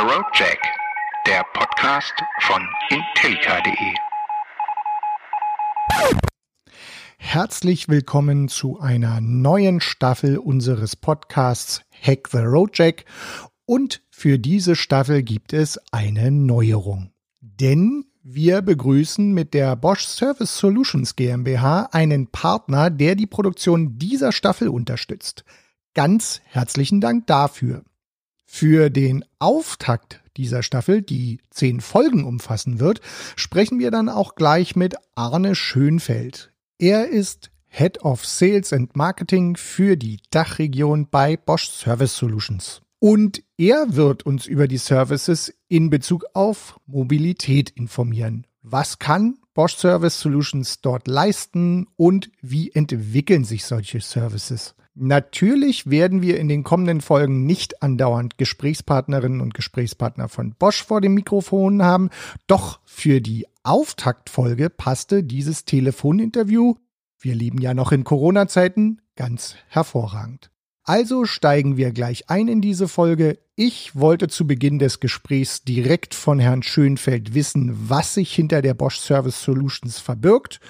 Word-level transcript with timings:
Road 0.00 0.24
Jack, 0.32 0.58
der 1.26 1.44
Podcast 1.52 2.14
von 2.40 2.66
Intellica.de. 2.88 3.94
Herzlich 7.18 7.86
willkommen 7.90 8.48
zu 8.48 8.80
einer 8.80 9.20
neuen 9.20 9.80
Staffel 9.80 10.38
unseres 10.38 10.96
Podcasts 10.96 11.82
Hack 12.00 12.28
the 12.32 12.38
Road 12.38 12.78
Jack. 12.78 13.04
Und 13.66 14.02
für 14.10 14.38
diese 14.38 14.74
Staffel 14.74 15.22
gibt 15.22 15.52
es 15.52 15.78
eine 15.92 16.30
Neuerung. 16.30 17.12
Denn 17.42 18.06
wir 18.22 18.62
begrüßen 18.62 19.34
mit 19.34 19.52
der 19.52 19.76
Bosch 19.76 20.06
Service 20.06 20.56
Solutions 20.56 21.14
GmbH 21.14 21.90
einen 21.92 22.28
Partner, 22.28 22.88
der 22.88 23.16
die 23.16 23.26
Produktion 23.26 23.98
dieser 23.98 24.32
Staffel 24.32 24.68
unterstützt. 24.68 25.44
Ganz 25.92 26.40
herzlichen 26.46 27.02
Dank 27.02 27.26
dafür. 27.26 27.82
Für 28.52 28.90
den 28.90 29.24
Auftakt 29.38 30.22
dieser 30.36 30.64
Staffel, 30.64 31.02
die 31.02 31.38
zehn 31.50 31.80
Folgen 31.80 32.24
umfassen 32.24 32.80
wird, 32.80 33.00
sprechen 33.36 33.78
wir 33.78 33.92
dann 33.92 34.08
auch 34.08 34.34
gleich 34.34 34.74
mit 34.74 34.96
Arne 35.14 35.54
Schönfeld. 35.54 36.52
Er 36.76 37.08
ist 37.08 37.52
Head 37.68 38.02
of 38.02 38.26
Sales 38.26 38.72
and 38.72 38.96
Marketing 38.96 39.56
für 39.56 39.96
die 39.96 40.18
Dachregion 40.30 41.08
bei 41.08 41.36
Bosch 41.38 41.68
Service 41.68 42.16
Solutions. 42.16 42.82
Und 42.98 43.42
er 43.56 43.94
wird 43.94 44.26
uns 44.26 44.46
über 44.46 44.66
die 44.66 44.78
Services 44.78 45.54
in 45.68 45.88
Bezug 45.88 46.24
auf 46.34 46.78
Mobilität 46.86 47.70
informieren. 47.70 48.48
Was 48.62 48.98
kann 48.98 49.38
Bosch 49.54 49.76
Service 49.76 50.20
Solutions 50.20 50.80
dort 50.80 51.06
leisten 51.06 51.86
und 51.96 52.30
wie 52.42 52.72
entwickeln 52.72 53.44
sich 53.44 53.64
solche 53.64 54.00
Services? 54.00 54.74
Natürlich 54.94 55.88
werden 55.88 56.20
wir 56.20 56.38
in 56.38 56.48
den 56.48 56.64
kommenden 56.64 57.00
Folgen 57.00 57.46
nicht 57.46 57.82
andauernd 57.82 58.38
Gesprächspartnerinnen 58.38 59.40
und 59.40 59.54
Gesprächspartner 59.54 60.28
von 60.28 60.54
Bosch 60.54 60.84
vor 60.84 61.00
dem 61.00 61.14
Mikrofon 61.14 61.82
haben, 61.82 62.10
doch 62.46 62.80
für 62.84 63.20
die 63.20 63.46
Auftaktfolge 63.62 64.68
passte 64.68 65.22
dieses 65.22 65.64
Telefoninterview, 65.64 66.74
wir 67.22 67.34
leben 67.34 67.60
ja 67.60 67.74
noch 67.74 67.92
in 67.92 68.02
Corona-Zeiten, 68.02 69.02
ganz 69.14 69.56
hervorragend. 69.68 70.50
Also 70.84 71.26
steigen 71.26 71.76
wir 71.76 71.92
gleich 71.92 72.30
ein 72.30 72.48
in 72.48 72.62
diese 72.62 72.88
Folge. 72.88 73.38
Ich 73.62 73.94
wollte 73.94 74.28
zu 74.28 74.46
Beginn 74.46 74.78
des 74.78 75.00
Gesprächs 75.00 75.64
direkt 75.64 76.14
von 76.14 76.38
Herrn 76.38 76.62
Schönfeld 76.62 77.34
wissen, 77.34 77.90
was 77.90 78.14
sich 78.14 78.34
hinter 78.34 78.62
der 78.62 78.72
Bosch 78.72 78.96
Service 78.96 79.42
Solutions 79.42 79.98
verbirgt. 79.98 80.60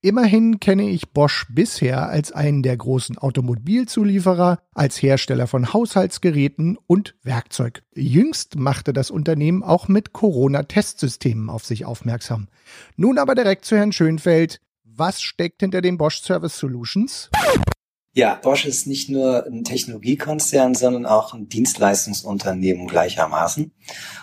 Immerhin 0.00 0.58
kenne 0.58 0.88
ich 0.88 1.10
Bosch 1.10 1.44
bisher 1.50 2.08
als 2.08 2.32
einen 2.32 2.62
der 2.62 2.74
großen 2.78 3.18
Automobilzulieferer, 3.18 4.62
als 4.72 5.02
Hersteller 5.02 5.46
von 5.46 5.74
Haushaltsgeräten 5.74 6.78
und 6.86 7.16
Werkzeug. 7.22 7.82
Jüngst 7.94 8.56
machte 8.56 8.94
das 8.94 9.10
Unternehmen 9.10 9.62
auch 9.62 9.88
mit 9.88 10.14
Corona-Testsystemen 10.14 11.50
auf 11.50 11.66
sich 11.66 11.84
aufmerksam. 11.84 12.48
Nun 12.96 13.18
aber 13.18 13.34
direkt 13.34 13.66
zu 13.66 13.76
Herrn 13.76 13.92
Schönfeld. 13.92 14.62
Was 14.84 15.20
steckt 15.20 15.60
hinter 15.60 15.82
den 15.82 15.98
Bosch 15.98 16.22
Service 16.22 16.58
Solutions? 16.58 17.28
Ja, 18.18 18.34
Bosch 18.34 18.66
ist 18.66 18.88
nicht 18.88 19.08
nur 19.08 19.46
ein 19.46 19.62
Technologiekonzern, 19.62 20.74
sondern 20.74 21.06
auch 21.06 21.34
ein 21.34 21.48
Dienstleistungsunternehmen 21.48 22.88
gleichermaßen. 22.88 23.70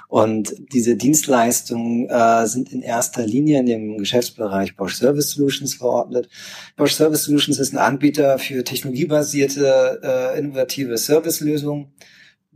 Und 0.09 0.53
diese 0.73 0.97
Dienstleistungen 0.97 2.09
äh, 2.09 2.45
sind 2.45 2.73
in 2.73 2.81
erster 2.81 3.25
Linie 3.25 3.61
in 3.61 3.67
dem 3.67 3.97
Geschäftsbereich 3.97 4.75
Bosch 4.75 4.95
Service 4.95 5.31
Solutions 5.31 5.75
verordnet. 5.75 6.27
Bosch 6.75 6.91
Service 6.91 7.23
Solutions 7.23 7.57
ist 7.57 7.71
ein 7.71 7.77
Anbieter 7.77 8.37
für 8.37 8.65
technologiebasierte, 8.65 10.01
äh, 10.03 10.39
innovative 10.39 10.97
Servicelösungen 10.97 11.93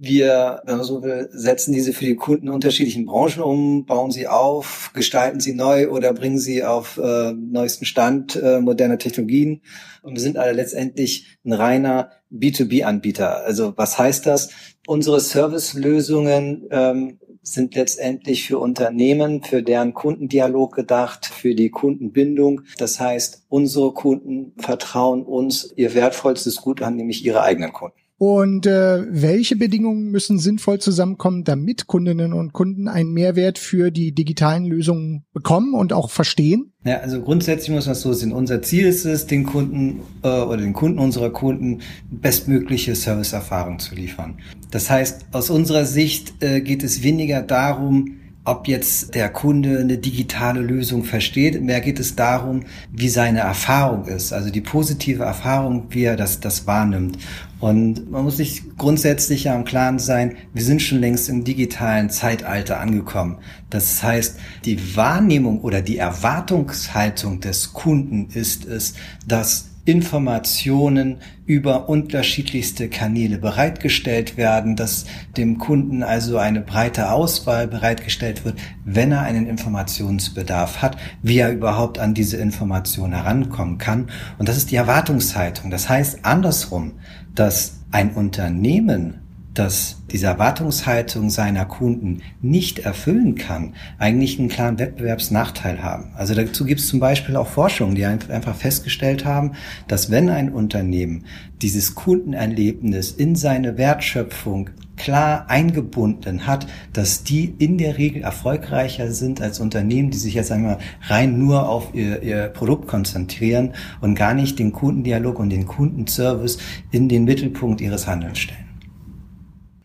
wir, 0.02 0.62
wenn 0.66 0.78
man 0.78 0.86
so 0.86 1.04
will, 1.04 1.28
setzen 1.32 1.74
diese 1.74 1.92
für 1.92 2.06
die 2.06 2.16
Kunden 2.16 2.48
unterschiedlichen 2.48 3.06
Branchen 3.06 3.44
um, 3.44 3.86
bauen 3.86 4.12
sie 4.12 4.28
auf, 4.28 4.92
gestalten 4.94 5.42
sie 5.42 5.54
neu 5.54 5.90
oder 5.90 6.14
bringen 6.14 6.40
sie 6.40 6.64
auf 6.64 6.98
äh, 6.98 7.34
neuesten 7.34 7.86
Stand 7.86 8.38
äh, 8.38 8.62
moderner 8.62 8.98
Technologien. 8.98 9.62
Und 10.02 10.14
wir 10.14 10.22
sind 10.22 10.38
alle 10.38 10.54
letztendlich 10.54 11.38
ein 11.44 11.52
reiner 11.52 12.12
B2B-Anbieter. 12.32 13.44
Also 13.44 13.74
was 13.76 14.00
heißt 14.00 14.26
das? 14.26 14.52
Unsere 14.88 15.20
Servicelösungen 15.20 16.68
ähm, 16.72 17.20
sind 17.42 17.76
letztendlich 17.76 18.48
für 18.48 18.58
Unternehmen, 18.58 19.44
für 19.44 19.64
deren 19.64 19.94
Kundendialog 19.94 20.76
gedacht, 20.76 21.26
für 21.26 21.56
die 21.56 21.72
Kundenbindung. 21.72 22.62
Das 22.78 23.02
heißt, 23.02 23.44
unsere 23.50 23.94
Kunden 23.94 24.54
vertrauen 24.58 25.24
uns 25.24 25.74
ihr 25.76 25.94
wertvollstes 25.94 26.62
Gut 26.62 26.82
an, 26.82 26.96
nämlich 26.96 27.26
ihre 27.26 27.42
eigenen 27.42 27.74
Kunden. 27.74 27.99
Und 28.20 28.66
äh, 28.66 29.06
welche 29.10 29.56
Bedingungen 29.56 30.12
müssen 30.12 30.40
sinnvoll 30.40 30.80
zusammenkommen, 30.80 31.46
damit 31.46 31.88
Kundinnen 31.88 32.34
und 32.34 32.52
Kunden 32.52 32.90
einen 32.90 33.14
Mehrwert 33.14 33.58
für 33.58 33.92
die 33.92 34.12
digitalen 34.12 34.66
Lösungen 34.66 35.24
bekommen 35.32 35.74
und 35.74 35.94
auch 35.94 36.10
verstehen? 36.10 36.74
Ja, 36.84 36.98
also 36.98 37.22
grundsätzlich 37.22 37.70
muss 37.70 37.86
man 37.86 37.94
es 37.94 38.02
so 38.02 38.12
sehen. 38.12 38.34
Unser 38.34 38.62
Ziel 38.62 38.86
ist 38.88 39.06
es, 39.06 39.26
den 39.26 39.46
Kunden 39.46 40.02
äh, 40.22 40.28
oder 40.28 40.58
den 40.58 40.74
Kunden 40.74 41.00
unserer 41.00 41.30
Kunden 41.30 41.80
bestmögliche 42.12 42.94
Serviceerfahrung 42.94 43.80
zu 43.80 43.96
liefern. 43.96 44.38
Das 44.70 44.90
heißt, 44.90 45.28
aus 45.32 45.50
unserer 45.50 45.86
Sicht 45.86 46.44
äh, 46.44 46.60
geht 46.60 46.84
es 46.84 47.04
weniger 47.04 47.42
darum, 47.42 48.19
ob 48.50 48.68
jetzt 48.68 49.14
der 49.14 49.30
Kunde 49.30 49.80
eine 49.80 49.98
digitale 49.98 50.62
Lösung 50.62 51.04
versteht. 51.04 51.62
Mehr 51.62 51.82
geht 51.82 52.00
es 52.00 52.16
darum, 52.16 52.64
wie 52.92 53.10
seine 53.10 53.40
Erfahrung 53.40 54.06
ist, 54.06 54.34
also 54.34 54.50
die 54.50 54.62
positive 54.62 55.24
Erfahrung, 55.24 55.86
wie 55.90 56.04
er 56.04 56.16
das, 56.16 56.40
das 56.40 56.66
wahrnimmt. 56.66 57.20
Und 57.60 58.10
man 58.10 58.24
muss 58.24 58.38
sich 58.38 58.64
grundsätzlich 58.78 59.44
ja 59.44 59.56
im 59.56 59.66
Klaren 59.66 60.00
sein, 60.00 60.38
wir 60.54 60.64
sind 60.64 60.82
schon 60.82 61.00
längst 61.00 61.30
im 61.30 61.44
digitalen 61.44 62.10
Zeitalter 62.10 62.80
angekommen. 62.80 63.38
Das 63.70 64.02
heißt, 64.02 64.38
die 64.66 64.96
Wahrnehmung 64.96 65.62
oder 65.62 65.82
die 65.82 65.98
Erwartungshaltung 65.98 67.42
des 67.42 67.74
Kunden 67.74 68.30
ist 68.34 68.66
es, 68.66 68.94
dass 69.28 69.69
Informationen 69.86 71.18
über 71.46 71.90
unterschiedlichste 71.90 72.90
Kanäle 72.90 73.38
bereitgestellt 73.38 74.38
werden, 74.38 74.76
dass 74.76 75.06
dem 75.36 75.58
Kunden 75.58 76.04
also 76.04 76.38
eine 76.38 76.62
breite 76.62 77.12
Auswahl 77.12 77.68
bereitgestellt 77.68 78.46
wird, 78.46 78.60
wenn 78.86 79.12
er 79.12 79.22
einen 79.22 79.48
Informationsbedarf 79.48 80.82
hat, 80.82 80.98
wie 81.22 81.40
er 81.40 81.52
überhaupt 81.52 81.98
an 81.98 82.14
diese 82.14 82.38
Information 82.38 83.14
herankommen 83.14 83.78
kann. 83.78 84.10
Und 84.38 84.48
das 84.48 84.58
ist 84.58 84.72
die 84.72 84.76
Erwartungshaltung. 84.76 85.72
Das 85.72 85.90
heißt 85.90 86.20
andersrum, 86.24 86.94
dass 87.34 87.80
ein 87.92 88.12
Unternehmen 88.12 89.22
das 89.60 89.98
diese 90.12 90.28
Erwartungshaltung 90.28 91.30
seiner 91.30 91.66
Kunden 91.66 92.22
nicht 92.42 92.80
erfüllen 92.80 93.36
kann, 93.36 93.74
eigentlich 93.98 94.40
einen 94.40 94.48
klaren 94.48 94.80
Wettbewerbsnachteil 94.80 95.84
haben. 95.84 96.12
Also 96.16 96.34
dazu 96.34 96.66
gibt 96.66 96.80
es 96.80 96.88
zum 96.88 97.00
Beispiel 97.00 97.36
auch 97.36 97.48
Forschungen, 97.48 97.94
die 97.94 98.06
einfach 98.06 98.56
festgestellt 98.56 99.26
haben, 99.26 99.52
dass 99.88 100.10
wenn 100.10 100.30
ein 100.30 100.52
Unternehmen 100.52 101.26
dieses 101.62 101.94
Kundenerlebnis 101.94 103.12
in 103.12 103.36
seine 103.36 103.78
Wertschöpfung 103.78 104.70
klar 104.96 105.50
eingebunden 105.50 106.48
hat, 106.48 106.68
dass 106.94 107.24
die 107.24 107.54
in 107.58 107.78
der 107.78 107.98
Regel 107.98 108.24
erfolgreicher 108.24 109.12
sind 109.12 109.42
als 109.42 109.60
Unternehmen, 109.60 110.10
die 110.10 110.18
sich 110.18 110.34
jetzt 110.34 110.52
einmal 110.52 110.80
rein 111.08 111.38
nur 111.38 111.70
auf 111.70 111.94
ihr, 111.94 112.24
ihr 112.24 112.48
Produkt 112.48 112.88
konzentrieren 112.88 113.74
und 114.02 114.16
gar 114.16 114.34
nicht 114.34 114.58
den 114.58 114.72
Kundendialog 114.72 115.40
und 115.40 115.50
den 115.50 115.66
Kundenservice 115.66 116.58
in 116.92 117.10
den 117.10 117.26
Mittelpunkt 117.26 117.82
ihres 117.82 118.08
Handelns 118.08 118.40
stellen. 118.40 118.69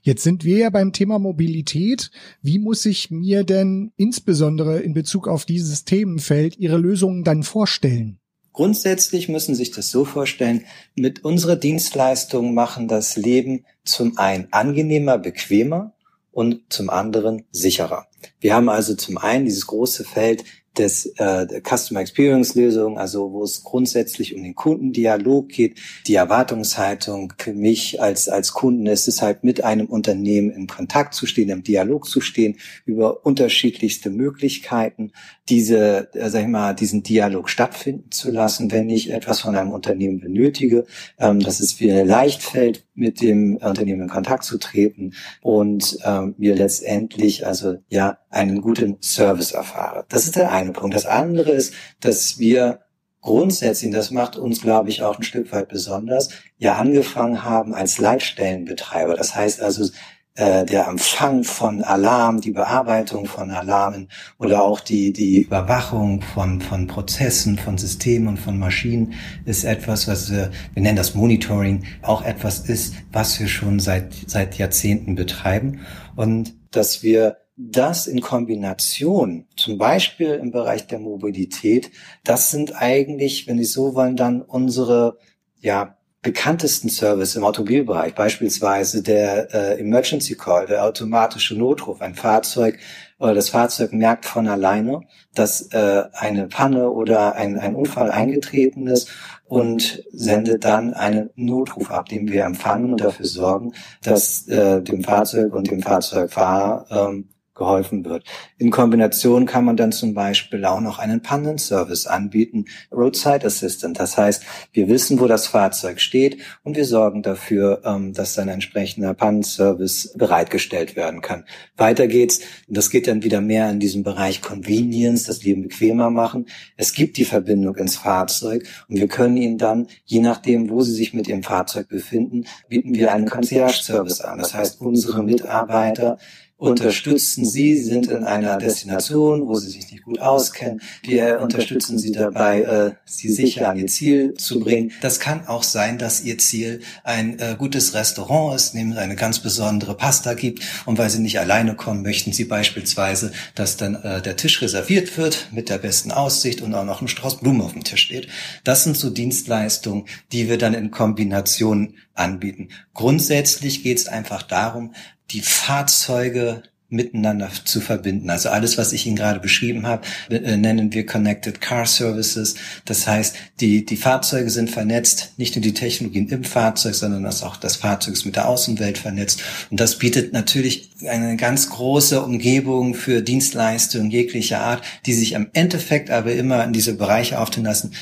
Jetzt 0.06 0.22
sind 0.22 0.44
wir 0.44 0.58
ja 0.58 0.68
beim 0.68 0.92
Thema 0.92 1.18
Mobilität. 1.18 2.10
Wie 2.42 2.58
muss 2.58 2.84
ich 2.84 3.10
mir 3.10 3.42
denn 3.42 3.90
insbesondere 3.96 4.80
in 4.80 4.92
Bezug 4.92 5.26
auf 5.26 5.46
dieses 5.46 5.86
Themenfeld 5.86 6.58
Ihre 6.58 6.76
Lösungen 6.76 7.24
dann 7.24 7.42
vorstellen? 7.42 8.18
Grundsätzlich 8.52 9.30
müssen 9.30 9.54
Sie 9.54 9.64
sich 9.64 9.70
das 9.70 9.90
so 9.90 10.04
vorstellen, 10.04 10.66
mit 10.94 11.24
unserer 11.24 11.56
Dienstleistung 11.56 12.52
machen 12.52 12.86
das 12.86 13.16
Leben 13.16 13.64
zum 13.82 14.18
einen 14.18 14.48
angenehmer, 14.50 15.16
bequemer 15.16 15.94
und 16.32 16.60
zum 16.68 16.90
anderen 16.90 17.44
sicherer. 17.50 18.06
Wir 18.40 18.54
haben 18.54 18.68
also 18.68 18.94
zum 18.94 19.16
einen 19.16 19.46
dieses 19.46 19.66
große 19.66 20.04
Feld 20.04 20.44
des 20.78 21.06
äh, 21.16 21.46
Customer 21.62 22.00
Experience 22.00 22.54
Lösung, 22.54 22.98
also 22.98 23.32
wo 23.32 23.42
es 23.42 23.62
grundsätzlich 23.62 24.34
um 24.34 24.42
den 24.42 24.54
Kundendialog 24.54 25.48
geht, 25.48 25.78
die 26.06 26.14
Erwartungshaltung 26.14 27.32
für 27.38 27.52
mich 27.52 28.00
als 28.00 28.28
als 28.28 28.52
Kunden 28.52 28.86
ist 28.86 29.08
es 29.08 29.22
halt 29.22 29.44
mit 29.44 29.64
einem 29.64 29.86
Unternehmen 29.86 30.50
in 30.50 30.66
Kontakt 30.66 31.14
zu 31.14 31.26
stehen, 31.26 31.50
im 31.50 31.62
Dialog 31.62 32.06
zu 32.08 32.20
stehen 32.20 32.56
über 32.84 33.24
unterschiedlichste 33.24 34.10
Möglichkeiten, 34.10 35.12
diese 35.48 36.08
äh, 36.14 36.30
sag 36.30 36.42
ich 36.42 36.48
mal 36.48 36.74
diesen 36.74 37.02
Dialog 37.02 37.48
stattfinden 37.48 38.10
zu 38.10 38.30
lassen, 38.30 38.70
wenn 38.72 38.90
ich 38.90 39.10
etwas 39.10 39.40
von 39.40 39.54
einem 39.56 39.72
Unternehmen 39.72 40.20
benötige, 40.20 40.86
ähm, 41.18 41.40
dass 41.40 41.60
es 41.60 41.80
mir 41.80 42.04
leicht 42.04 42.42
fällt, 42.42 42.84
mit 42.94 43.20
dem 43.20 43.56
Unternehmen 43.56 44.02
in 44.02 44.08
Kontakt 44.08 44.44
zu 44.44 44.58
treten 44.58 45.14
und 45.42 45.98
ähm, 46.04 46.34
mir 46.38 46.54
letztendlich 46.54 47.46
also 47.46 47.76
ja 47.88 48.18
einen 48.34 48.60
guten 48.60 48.98
Service 49.00 49.52
erfahre. 49.52 50.04
Das 50.08 50.24
ist 50.24 50.36
der 50.36 50.52
eine 50.52 50.72
Punkt. 50.72 50.94
Das 50.94 51.06
andere 51.06 51.50
ist, 51.52 51.74
dass 52.00 52.38
wir 52.38 52.80
grundsätzlich, 53.20 53.92
das 53.92 54.10
macht 54.10 54.36
uns, 54.36 54.60
glaube 54.60 54.90
ich, 54.90 55.02
auch 55.02 55.16
ein 55.16 55.22
Stück 55.22 55.50
weit 55.52 55.68
besonders, 55.68 56.28
ja 56.58 56.76
angefangen 56.76 57.44
haben 57.44 57.74
als 57.74 57.98
Leitstellenbetreiber. 57.98 59.14
Das 59.14 59.34
heißt 59.34 59.62
also, 59.62 59.88
äh, 60.36 60.64
der 60.64 60.88
Empfang 60.88 61.44
von 61.44 61.84
Alarm, 61.84 62.40
die 62.40 62.50
Bearbeitung 62.50 63.26
von 63.26 63.52
Alarmen 63.52 64.08
oder 64.38 64.62
auch 64.62 64.80
die, 64.80 65.12
die 65.12 65.42
Überwachung 65.42 66.22
von, 66.22 66.60
von 66.60 66.88
Prozessen, 66.88 67.56
von 67.56 67.78
Systemen 67.78 68.28
und 68.28 68.38
von 68.38 68.58
Maschinen 68.58 69.14
ist 69.44 69.62
etwas, 69.62 70.08
was 70.08 70.32
wir, 70.32 70.50
wir 70.74 70.82
nennen 70.82 70.96
das 70.96 71.14
Monitoring, 71.14 71.84
auch 72.02 72.24
etwas 72.24 72.68
ist, 72.68 72.94
was 73.12 73.38
wir 73.38 73.46
schon 73.46 73.78
seit, 73.78 74.12
seit 74.26 74.58
Jahrzehnten 74.58 75.14
betreiben 75.14 75.82
und 76.16 76.54
dass 76.72 77.04
wir 77.04 77.36
das 77.56 78.06
in 78.06 78.20
Kombination, 78.20 79.46
zum 79.56 79.78
Beispiel 79.78 80.30
im 80.34 80.50
Bereich 80.50 80.86
der 80.86 80.98
Mobilität, 80.98 81.90
das 82.24 82.50
sind 82.50 82.74
eigentlich, 82.80 83.46
wenn 83.46 83.58
Sie 83.58 83.64
so 83.64 83.94
wollen, 83.94 84.16
dann 84.16 84.42
unsere, 84.42 85.18
ja, 85.60 85.96
bekanntesten 86.24 86.88
Service 86.88 87.36
im 87.36 87.44
Automobilbereich, 87.44 88.14
beispielsweise 88.14 89.02
der 89.02 89.54
äh, 89.54 89.78
Emergency 89.78 90.34
Call, 90.34 90.66
der 90.66 90.84
automatische 90.84 91.54
Notruf, 91.54 92.00
ein 92.00 92.14
Fahrzeug 92.14 92.78
oder 93.18 93.34
das 93.34 93.50
Fahrzeug 93.50 93.92
merkt 93.92 94.24
von 94.24 94.48
alleine, 94.48 95.02
dass 95.34 95.70
äh, 95.72 96.04
eine 96.14 96.48
Panne 96.48 96.90
oder 96.90 97.34
ein, 97.36 97.58
ein 97.58 97.74
Unfall 97.74 98.10
eingetreten 98.10 98.86
ist 98.86 99.10
und 99.44 100.02
sendet 100.12 100.64
dann 100.64 100.94
einen 100.94 101.28
Notruf 101.36 101.90
ab, 101.90 102.08
den 102.08 102.32
wir 102.32 102.44
empfangen 102.44 102.92
und 102.92 103.02
dafür 103.02 103.26
sorgen, 103.26 103.74
dass 104.02 104.48
äh, 104.48 104.80
dem 104.82 105.04
Fahrzeug 105.04 105.52
und 105.54 105.70
dem 105.70 105.82
Fahrzeugfahrer 105.82 106.86
ähm, 106.90 107.28
geholfen 107.54 108.04
wird. 108.04 108.24
In 108.58 108.70
Kombination 108.70 109.46
kann 109.46 109.64
man 109.64 109.76
dann 109.76 109.92
zum 109.92 110.14
Beispiel 110.14 110.64
auch 110.64 110.80
noch 110.80 110.98
einen 110.98 111.22
Pannenservice 111.22 112.06
anbieten, 112.06 112.66
Roadside 112.92 113.46
Assistant. 113.46 113.98
Das 113.98 114.16
heißt, 114.16 114.42
wir 114.72 114.88
wissen, 114.88 115.20
wo 115.20 115.26
das 115.26 115.46
Fahrzeug 115.46 116.00
steht 116.00 116.38
und 116.62 116.76
wir 116.76 116.84
sorgen 116.84 117.22
dafür, 117.22 117.82
ähm, 117.84 118.12
dass 118.12 118.34
dann 118.34 118.48
ein 118.48 118.54
entsprechender 118.54 119.14
Pannenservice 119.14 120.14
bereitgestellt 120.16 120.96
werden 120.96 121.20
kann. 121.20 121.44
Weiter 121.76 122.06
geht's, 122.06 122.40
das 122.68 122.90
geht 122.90 123.06
dann 123.06 123.22
wieder 123.22 123.40
mehr 123.40 123.70
in 123.70 123.80
diesem 123.80 124.02
Bereich 124.02 124.42
Convenience, 124.42 125.24
das 125.24 125.42
Leben 125.44 125.62
bequemer 125.62 126.10
machen. 126.10 126.46
Es 126.76 126.92
gibt 126.92 127.16
die 127.16 127.24
Verbindung 127.24 127.76
ins 127.76 127.96
Fahrzeug 127.96 128.66
und 128.88 128.98
wir 128.98 129.08
können 129.08 129.36
Ihnen 129.36 129.58
dann, 129.58 129.86
je 130.04 130.20
nachdem, 130.20 130.70
wo 130.70 130.82
Sie 130.82 130.92
sich 130.92 131.14
mit 131.14 131.28
Ihrem 131.28 131.42
Fahrzeug 131.42 131.88
befinden, 131.88 132.44
bieten 132.68 132.94
wir 132.94 133.12
einen 133.12 133.28
Concierge-Service 133.28 134.20
an. 134.20 134.38
Das 134.38 134.54
heißt, 134.54 134.80
unsere 134.80 135.22
Mitarbeiter 135.22 136.18
unterstützen 136.56 137.44
Sie, 137.44 137.76
sind 137.76 138.06
in 138.06 138.24
einer 138.24 138.58
Destination, 138.58 139.46
wo 139.46 139.54
Sie 139.54 139.70
sich 139.70 139.90
nicht 139.90 140.04
gut 140.04 140.20
auskennen. 140.20 140.80
Wir 141.02 141.40
unterstützen 141.40 141.98
Sie 141.98 142.12
dabei, 142.12 142.62
äh, 142.62 142.92
Sie 143.04 143.28
sicher 143.28 143.68
an 143.68 143.78
Ihr 143.78 143.88
Ziel 143.88 144.34
zu 144.34 144.60
bringen. 144.60 144.92
Das 145.00 145.18
kann 145.18 145.46
auch 145.46 145.64
sein, 145.64 145.98
dass 145.98 146.22
Ihr 146.22 146.38
Ziel 146.38 146.80
ein 147.02 147.38
äh, 147.40 147.56
gutes 147.58 147.94
Restaurant 147.94 148.54
ist, 148.54 148.74
nämlich 148.74 148.98
eine 148.98 149.16
ganz 149.16 149.40
besondere 149.40 149.96
Pasta 149.96 150.34
gibt. 150.34 150.62
Und 150.86 150.96
weil 150.96 151.10
Sie 151.10 151.20
nicht 151.20 151.40
alleine 151.40 151.74
kommen, 151.74 152.02
möchten 152.02 152.32
Sie 152.32 152.44
beispielsweise, 152.44 153.32
dass 153.54 153.76
dann 153.76 153.96
äh, 153.96 154.22
der 154.22 154.36
Tisch 154.36 154.62
reserviert 154.62 155.18
wird 155.18 155.48
mit 155.52 155.68
der 155.68 155.78
besten 155.78 156.12
Aussicht 156.12 156.62
und 156.62 156.72
auch 156.74 156.84
noch 156.84 157.02
ein 157.02 157.08
Strauß 157.08 157.40
Blumen 157.40 157.62
auf 157.62 157.72
dem 157.72 157.84
Tisch 157.84 158.02
steht. 158.02 158.28
Das 158.62 158.84
sind 158.84 158.96
so 158.96 159.10
Dienstleistungen, 159.10 160.06
die 160.32 160.48
wir 160.48 160.58
dann 160.58 160.74
in 160.74 160.92
Kombination 160.92 161.94
anbieten. 162.14 162.68
Grundsätzlich 162.94 163.82
geht 163.82 163.98
es 163.98 164.06
einfach 164.06 164.42
darum, 164.42 164.94
die 165.30 165.40
Fahrzeuge 165.40 166.62
miteinander 166.94 167.50
zu 167.64 167.80
verbinden. 167.80 168.30
Also 168.30 168.48
alles, 168.48 168.78
was 168.78 168.92
ich 168.92 169.06
Ihnen 169.06 169.16
gerade 169.16 169.40
beschrieben 169.40 169.86
habe, 169.86 170.06
äh, 170.30 170.56
nennen 170.56 170.92
wir 170.92 171.04
Connected 171.06 171.60
Car 171.60 171.86
Services. 171.86 172.54
Das 172.84 173.06
heißt, 173.06 173.36
die, 173.60 173.84
die 173.84 173.96
Fahrzeuge 173.96 174.50
sind 174.50 174.70
vernetzt, 174.70 175.32
nicht 175.36 175.56
nur 175.56 175.62
die 175.62 175.74
Technologien 175.74 176.28
im 176.28 176.44
Fahrzeug, 176.44 176.94
sondern 176.94 177.24
dass 177.24 177.42
auch 177.42 177.56
das 177.56 177.76
Fahrzeug 177.76 178.14
ist 178.14 178.24
mit 178.24 178.36
der 178.36 178.48
Außenwelt 178.48 178.98
vernetzt. 178.98 179.42
Und 179.70 179.80
das 179.80 179.98
bietet 179.98 180.32
natürlich 180.32 180.90
eine 181.06 181.36
ganz 181.36 181.70
große 181.70 182.22
Umgebung 182.22 182.94
für 182.94 183.22
Dienstleistungen 183.22 184.10
jeglicher 184.10 184.60
Art, 184.60 184.82
die 185.06 185.14
sich 185.14 185.36
am 185.36 185.48
Endeffekt 185.52 186.10
aber 186.10 186.32
immer 186.32 186.64
in 186.64 186.72
diese 186.72 186.94
Bereiche 186.94 187.40
auftun 187.40 187.64
lassen. 187.64 187.92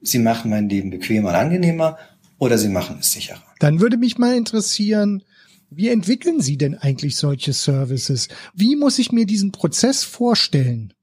Sie 0.00 0.18
machen 0.18 0.50
mein 0.50 0.68
Leben 0.68 0.90
bequemer 0.90 1.30
und 1.30 1.34
angenehmer 1.34 1.98
oder 2.38 2.56
sie 2.56 2.68
machen 2.68 2.98
es 3.00 3.12
sicherer. 3.12 3.42
Dann 3.58 3.80
würde 3.80 3.96
mich 3.96 4.16
mal 4.16 4.36
interessieren, 4.36 5.22
wie 5.70 5.88
entwickeln 5.88 6.40
Sie 6.40 6.56
denn 6.56 6.74
eigentlich 6.74 7.16
solche 7.16 7.52
Services? 7.52 8.28
Wie 8.54 8.76
muss 8.76 8.98
ich 8.98 9.12
mir 9.12 9.26
diesen 9.26 9.52
Prozess 9.52 10.04
vorstellen? 10.04 10.94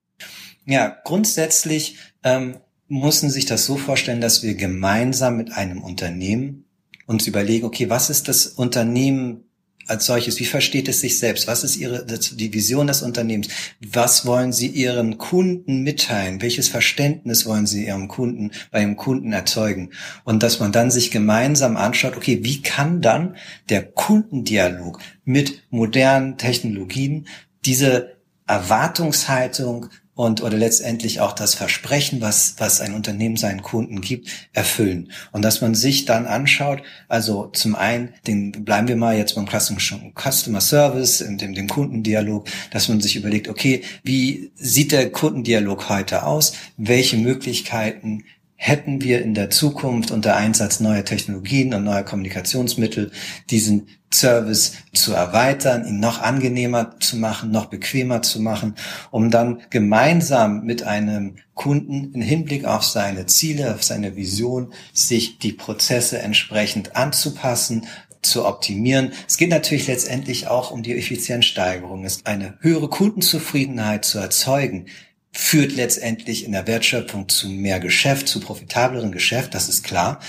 Ja, 0.65 0.97
grundsätzlich 1.03 1.97
ähm, 2.23 2.57
müssen 2.87 3.29
sich 3.29 3.45
das 3.45 3.65
so 3.65 3.77
vorstellen, 3.77 4.21
dass 4.21 4.43
wir 4.43 4.55
gemeinsam 4.55 5.37
mit 5.37 5.51
einem 5.51 5.83
Unternehmen 5.83 6.65
uns 7.05 7.27
überlegen, 7.27 7.65
okay, 7.65 7.89
was 7.89 8.09
ist 8.09 8.27
das 8.27 8.47
Unternehmen 8.47 9.44
als 9.87 10.05
solches? 10.05 10.39
Wie 10.39 10.45
versteht 10.45 10.87
es 10.87 11.01
sich 11.01 11.19
selbst? 11.19 11.47
Was 11.47 11.63
ist 11.63 11.77
ihre, 11.77 12.05
die 12.05 12.53
Vision 12.53 12.87
des 12.87 13.01
Unternehmens? 13.01 13.49
Was 13.91 14.25
wollen 14.25 14.51
Sie 14.51 14.67
Ihren 14.67 15.17
Kunden 15.17 15.81
mitteilen? 15.81 16.41
Welches 16.41 16.67
Verständnis 16.67 17.45
wollen 17.45 17.67
Sie 17.67 17.85
Ihrem 17.85 18.07
Kunden, 18.07 18.51
bei 18.71 18.81
Ihrem 18.81 18.95
Kunden 18.95 19.33
erzeugen? 19.33 19.91
Und 20.23 20.43
dass 20.43 20.59
man 20.59 20.71
dann 20.71 20.91
sich 20.91 21.11
gemeinsam 21.11 21.77
anschaut, 21.77 22.17
okay, 22.17 22.39
wie 22.43 22.61
kann 22.61 23.01
dann 23.01 23.35
der 23.69 23.83
Kundendialog 23.83 24.99
mit 25.23 25.63
modernen 25.69 26.37
Technologien 26.37 27.27
diese 27.65 28.15
Erwartungshaltung 28.47 29.87
und 30.15 30.41
oder 30.41 30.57
letztendlich 30.57 31.19
auch 31.19 31.33
das 31.33 31.55
Versprechen, 31.55 32.21
was, 32.21 32.55
was 32.57 32.79
ein 32.79 32.93
Unternehmen 32.93 33.35
seinen 33.35 33.61
Kunden 33.61 33.99
gibt, 33.99 34.29
erfüllen. 34.53 35.11
Und 35.33 35.43
dass 35.43 35.59
man 35.59 35.75
sich 35.75 36.05
dann 36.05 36.25
anschaut, 36.25 36.81
also 37.09 37.47
zum 37.47 37.75
einen, 37.75 38.13
den, 38.25 38.51
bleiben 38.63 38.87
wir 38.87 38.95
mal 38.95 39.17
jetzt 39.17 39.35
beim 39.35 39.45
Customer 39.45 40.61
Service, 40.61 41.19
in 41.19 41.37
dem, 41.37 41.53
dem 41.53 41.67
Kundendialog, 41.67 42.47
dass 42.71 42.87
man 42.87 43.01
sich 43.01 43.17
überlegt, 43.17 43.49
okay, 43.49 43.83
wie 44.03 44.51
sieht 44.55 44.93
der 44.93 45.11
Kundendialog 45.11 45.89
heute 45.89 46.23
aus? 46.23 46.53
Welche 46.77 47.17
Möglichkeiten 47.17 48.23
hätten 48.55 49.01
wir 49.01 49.21
in 49.21 49.33
der 49.33 49.49
Zukunft 49.49 50.11
unter 50.11 50.35
Einsatz 50.35 50.79
neuer 50.79 51.05
Technologien 51.05 51.73
und 51.73 51.83
neuer 51.83 52.03
Kommunikationsmittel 52.03 53.11
diesen 53.49 53.87
Service 54.13 54.73
zu 54.93 55.13
erweitern, 55.13 55.85
ihn 55.85 55.99
noch 55.99 56.21
angenehmer 56.21 56.97
zu 56.99 57.17
machen, 57.17 57.51
noch 57.51 57.65
bequemer 57.65 58.21
zu 58.21 58.41
machen, 58.41 58.75
um 59.11 59.29
dann 59.29 59.61
gemeinsam 59.69 60.63
mit 60.63 60.83
einem 60.83 61.35
Kunden 61.53 62.13
im 62.13 62.21
Hinblick 62.21 62.65
auf 62.65 62.83
seine 62.83 63.25
Ziele, 63.25 63.75
auf 63.75 63.83
seine 63.83 64.15
Vision, 64.15 64.73
sich 64.93 65.37
die 65.39 65.51
Prozesse 65.51 66.19
entsprechend 66.19 66.95
anzupassen, 66.95 67.85
zu 68.21 68.45
optimieren. 68.45 69.13
Es 69.27 69.37
geht 69.37 69.49
natürlich 69.49 69.87
letztendlich 69.87 70.47
auch 70.47 70.71
um 70.71 70.81
die 70.81 70.97
Effizienzsteigerung. 70.97 72.05
Es 72.05 72.17
ist 72.17 72.27
eine 72.27 72.57
höhere 72.59 72.89
Kundenzufriedenheit 72.89 74.03
zu 74.03 74.17
erzeugen, 74.17 74.87
führt 75.35 75.75
letztendlich 75.75 76.45
in 76.45 76.53
der 76.53 76.65
Wertschöpfung 76.65 77.27
zu 77.27 77.49
mehr 77.49 77.79
Geschäft, 77.81 78.27
zu 78.27 78.39
profitableren 78.39 79.11
Geschäft, 79.11 79.53
das 79.53 79.67
ist 79.67 79.83
klar. 79.83 80.19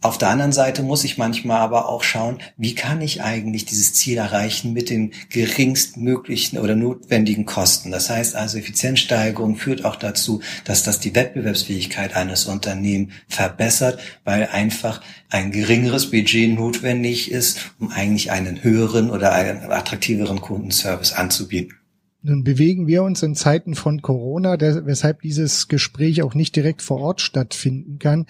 Auf 0.00 0.18
der 0.18 0.30
anderen 0.30 0.50
Seite 0.50 0.82
muss 0.82 1.04
ich 1.04 1.16
manchmal 1.16 1.60
aber 1.60 1.88
auch 1.88 2.02
schauen, 2.02 2.38
wie 2.56 2.74
kann 2.74 3.00
ich 3.00 3.22
eigentlich 3.22 3.66
dieses 3.66 3.94
Ziel 3.94 4.18
erreichen 4.18 4.72
mit 4.72 4.90
den 4.90 5.12
geringstmöglichen 5.28 6.58
oder 6.58 6.74
notwendigen 6.74 7.46
Kosten. 7.46 7.92
Das 7.92 8.10
heißt 8.10 8.34
also, 8.34 8.58
Effizienzsteigerung 8.58 9.54
führt 9.54 9.84
auch 9.84 9.94
dazu, 9.94 10.40
dass 10.64 10.82
das 10.82 10.98
die 10.98 11.14
Wettbewerbsfähigkeit 11.14 12.16
eines 12.16 12.46
Unternehmens 12.46 13.12
verbessert, 13.28 14.00
weil 14.24 14.48
einfach 14.48 15.02
ein 15.30 15.52
geringeres 15.52 16.10
Budget 16.10 16.52
notwendig 16.52 17.30
ist, 17.30 17.70
um 17.78 17.92
eigentlich 17.92 18.32
einen 18.32 18.64
höheren 18.64 19.08
oder 19.08 19.32
einen 19.32 19.70
attraktiveren 19.70 20.40
Kundenservice 20.40 21.12
anzubieten. 21.12 21.76
Nun 22.24 22.44
bewegen 22.44 22.86
wir 22.86 23.02
uns 23.02 23.22
in 23.24 23.34
Zeiten 23.34 23.74
von 23.74 24.00
Corona, 24.00 24.56
weshalb 24.60 25.22
dieses 25.22 25.66
Gespräch 25.66 26.22
auch 26.22 26.34
nicht 26.34 26.54
direkt 26.54 26.80
vor 26.80 27.00
Ort 27.00 27.20
stattfinden 27.20 27.98
kann. 27.98 28.26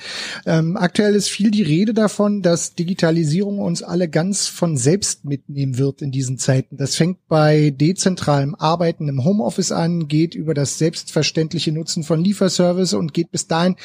Ähm, 0.46 0.78
aktuell 0.78 1.14
ist 1.14 1.28
viel 1.28 1.50
die 1.50 1.62
Rede 1.62 1.92
davon, 1.92 2.40
dass 2.40 2.75
Digitalisierung 2.75 3.58
uns 3.58 3.82
alle 3.82 4.08
ganz 4.08 4.49
von 4.49 4.78
selbst 4.78 5.26
mitnehmen 5.26 5.76
wird 5.76 6.00
in 6.00 6.11
diesen 6.11 6.38
Zeiten. 6.38 6.78
Das 6.78 6.96
fängt 6.96 7.28
bei 7.28 7.68
dezentralem 7.68 8.54
Arbeiten 8.54 9.08
im 9.08 9.25
Homeoffice 9.25 9.72
an, 9.72 10.08
geht 10.08 10.34
über 10.34 10.54
das 10.54 10.78
selbstverständliche 10.78 11.72
Nutzen 11.72 12.02
von 12.02 12.25
Lieferservice 12.25 12.94
und 12.94 13.12
geht 13.12 13.30
bis 13.30 13.46
dahin, 13.46 13.76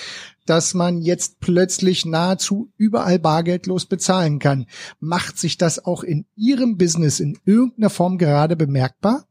dass 0.45 0.73
man 0.73 1.01
jetzt 1.01 1.41
plötzlich 1.41 2.05
nahezu 2.05 2.71
überall 2.77 3.19
bargeldlos 3.19 3.85
bezahlen 3.85 4.39
kann. 4.39 4.67
Macht 5.01 5.37
sich 5.37 5.57
das 5.57 5.83
auch 5.83 6.03
in 6.03 6.25
Ihrem 6.37 6.77
Business 6.77 7.19
in 7.19 7.37
irgendeiner 7.43 7.89
Form 7.89 8.17
gerade 8.17 8.55
bemerkbar? 8.55 9.27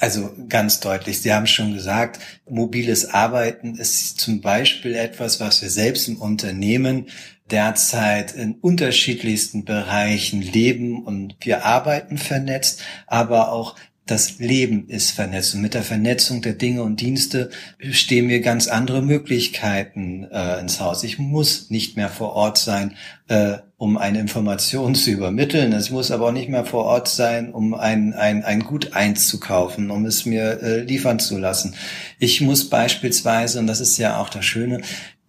Also 0.00 0.30
ganz 0.48 0.78
deutlich, 0.78 1.20
Sie 1.20 1.32
haben 1.32 1.48
schon 1.48 1.74
gesagt, 1.74 2.20
mobiles 2.48 3.12
Arbeiten 3.12 3.74
ist 3.74 4.20
zum 4.20 4.40
Beispiel 4.40 4.94
etwas, 4.94 5.40
was 5.40 5.60
wir 5.60 5.70
selbst 5.70 6.06
im 6.06 6.20
Unternehmen 6.20 7.06
derzeit 7.50 8.32
in 8.32 8.54
unterschiedlichsten 8.54 9.64
Bereichen 9.64 10.40
leben 10.40 11.04
und 11.04 11.34
wir 11.40 11.64
arbeiten 11.64 12.16
vernetzt, 12.16 12.80
aber 13.08 13.50
auch 13.50 13.74
das 14.06 14.38
Leben 14.38 14.88
ist 14.88 15.10
vernetzt. 15.10 15.54
Und 15.54 15.62
mit 15.62 15.74
der 15.74 15.82
Vernetzung 15.82 16.42
der 16.42 16.54
Dinge 16.54 16.84
und 16.84 17.00
Dienste 17.00 17.50
stehen 17.90 18.28
mir 18.28 18.40
ganz 18.40 18.68
andere 18.68 19.02
Möglichkeiten 19.02 20.24
äh, 20.30 20.60
ins 20.60 20.80
Haus. 20.80 21.02
Ich 21.02 21.18
muss 21.18 21.70
nicht 21.70 21.96
mehr 21.96 22.08
vor 22.08 22.34
Ort 22.34 22.58
sein, 22.58 22.96
äh, 23.26 23.58
um 23.78 23.96
eine 23.96 24.20
Information 24.20 24.94
zu 24.94 25.10
übermitteln. 25.10 25.72
Es 25.72 25.88
muss 25.90 26.10
aber 26.10 26.26
auch 26.26 26.32
nicht 26.32 26.50
mehr 26.50 26.66
vor 26.66 26.84
Ort 26.84 27.08
sein, 27.08 27.54
um 27.54 27.72
ein, 27.72 28.12
ein, 28.12 28.44
ein 28.44 28.60
Gut 28.60 28.92
einzukaufen, 28.92 29.90
um 29.90 30.04
es 30.04 30.26
mir 30.26 30.62
äh, 30.62 30.80
liefern 30.82 31.18
zu 31.18 31.38
lassen. 31.38 31.74
Ich 32.18 32.42
muss 32.42 32.68
beispielsweise, 32.68 33.60
und 33.60 33.66
das 33.66 33.80
ist 33.80 33.96
ja 33.96 34.20
auch 34.20 34.28
das 34.28 34.44
Schöne, 34.44 34.82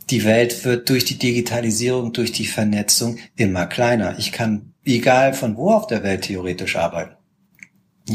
die 0.10 0.26
Welt 0.26 0.66
wird 0.66 0.90
durch 0.90 1.06
die 1.06 1.20
Digitalisierung, 1.20 2.12
durch 2.14 2.32
die 2.32 2.48
Vernetzung 2.48 3.20
immer 3.36 3.68
kleiner. 3.68 4.18
Ich 4.18 4.32
kann 4.32 4.74
egal 4.84 5.34
von 5.34 5.56
wo 5.56 5.72
auf 5.72 5.86
der 5.86 6.04
Welt 6.04 6.24
theoretisch 6.24 6.76
arbeiten. 6.76 7.19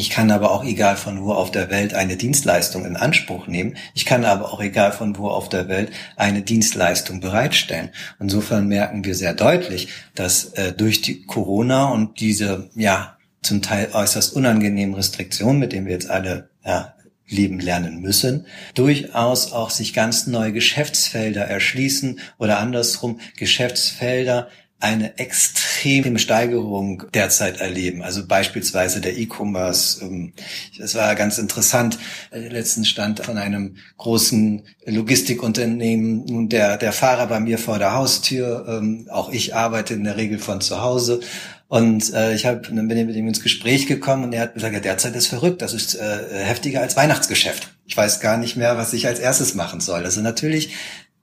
Ich 0.00 0.10
kann 0.10 0.30
aber 0.30 0.50
auch 0.50 0.64
egal 0.64 0.96
von 0.96 1.22
wo 1.22 1.32
auf 1.32 1.50
der 1.50 1.70
Welt 1.70 1.94
eine 1.94 2.16
Dienstleistung 2.16 2.84
in 2.84 2.96
Anspruch 2.96 3.46
nehmen. 3.46 3.76
Ich 3.94 4.04
kann 4.04 4.24
aber 4.24 4.52
auch 4.52 4.60
egal 4.60 4.92
von 4.92 5.16
wo 5.16 5.28
auf 5.28 5.48
der 5.48 5.68
Welt 5.68 5.90
eine 6.16 6.42
Dienstleistung 6.42 7.20
bereitstellen. 7.20 7.90
Insofern 8.18 8.66
merken 8.66 9.04
wir 9.04 9.14
sehr 9.14 9.34
deutlich, 9.34 9.88
dass 10.14 10.46
äh, 10.54 10.72
durch 10.72 11.00
die 11.02 11.24
Corona 11.24 11.86
und 11.86 12.20
diese 12.20 12.70
ja 12.74 13.16
zum 13.42 13.62
Teil 13.62 13.90
äußerst 13.92 14.34
unangenehmen 14.34 14.94
Restriktionen, 14.94 15.60
mit 15.60 15.72
denen 15.72 15.86
wir 15.86 15.92
jetzt 15.92 16.10
alle 16.10 16.48
ja, 16.64 16.94
leben 17.28 17.60
lernen 17.60 18.00
müssen, 18.00 18.46
durchaus 18.74 19.52
auch 19.52 19.70
sich 19.70 19.94
ganz 19.94 20.26
neue 20.26 20.52
Geschäftsfelder 20.52 21.42
erschließen 21.44 22.20
oder 22.38 22.58
andersrum 22.58 23.20
Geschäftsfelder 23.36 24.48
eine 24.84 25.18
extreme 25.18 26.18
Steigerung 26.18 27.04
derzeit 27.14 27.58
erleben. 27.58 28.02
Also 28.02 28.26
beispielsweise 28.26 29.00
der 29.00 29.16
E-Commerce. 29.16 30.04
Ähm, 30.04 30.34
das 30.78 30.94
war 30.94 31.14
ganz 31.14 31.38
interessant. 31.38 31.98
Letzten 32.30 32.84
stand 32.84 33.24
von 33.24 33.38
einem 33.38 33.78
großen 33.96 34.62
Logistikunternehmen 34.84 36.26
nun 36.26 36.50
der, 36.50 36.76
der 36.76 36.92
Fahrer 36.92 37.26
bei 37.28 37.40
mir 37.40 37.56
vor 37.56 37.78
der 37.78 37.94
Haustür. 37.94 38.66
Ähm, 38.68 39.08
auch 39.10 39.30
ich 39.30 39.54
arbeite 39.54 39.94
in 39.94 40.04
der 40.04 40.18
Regel 40.18 40.38
von 40.38 40.60
zu 40.60 40.82
Hause. 40.82 41.20
Und 41.68 42.12
äh, 42.12 42.34
ich 42.34 42.44
hab, 42.44 42.64
dann 42.64 42.86
bin 42.86 42.98
ich 42.98 43.06
mit 43.06 43.16
ihm 43.16 43.26
ins 43.26 43.42
Gespräch 43.42 43.86
gekommen 43.86 44.24
und 44.24 44.32
er 44.34 44.42
hat 44.42 44.54
gesagt, 44.54 44.74
ja, 44.74 44.80
derzeit 44.80 45.16
ist 45.16 45.28
verrückt, 45.28 45.62
das 45.62 45.72
ist 45.72 45.94
äh, 45.94 46.44
heftiger 46.44 46.82
als 46.82 46.94
Weihnachtsgeschäft. 46.94 47.74
Ich 47.86 47.96
weiß 47.96 48.20
gar 48.20 48.36
nicht 48.36 48.56
mehr, 48.56 48.76
was 48.76 48.92
ich 48.92 49.06
als 49.06 49.18
erstes 49.18 49.54
machen 49.54 49.80
soll. 49.80 50.04
Also 50.04 50.20
natürlich 50.20 50.74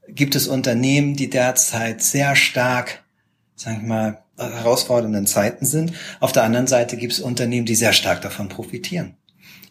gibt 0.08 0.36
es 0.36 0.48
Unternehmen, 0.48 1.16
die 1.16 1.30
derzeit 1.30 2.02
sehr 2.02 2.36
stark 2.36 3.01
sag 3.62 3.78
ich 3.78 3.88
mal, 3.88 4.24
herausfordernden 4.38 5.28
Zeiten 5.28 5.68
sind. 5.68 5.94
Auf 6.20 6.32
der 6.32 6.44
anderen 6.44 6.66
Seite 6.66 6.98
gibt 6.98 7.14
es 7.14 7.20
Unternehmen, 7.20 7.68
die 7.68 7.76
sehr 7.76 7.94
stark 7.94 8.22
davon 8.22 8.50
profitieren. 8.50 9.18